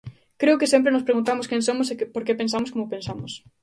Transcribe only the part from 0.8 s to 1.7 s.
nos preguntamos quen